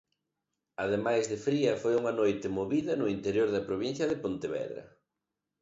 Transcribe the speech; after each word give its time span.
Ademais 0.83 1.23
de 1.31 1.37
fría 1.45 1.73
foi 1.81 1.93
unha 2.01 2.13
noite 2.21 2.47
movida 2.57 2.93
no 2.97 3.07
interior 3.15 3.49
da 3.55 3.65
provincia 3.69 4.05
de 4.11 4.17
Pontevedra. 4.23 4.83